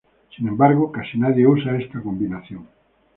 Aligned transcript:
Sin 0.35 0.47
embargo, 0.47 0.91
casi 0.91 1.19
nadie 1.19 1.45
usa 1.45 1.77
esta 1.79 2.01
combinación. 2.01 2.67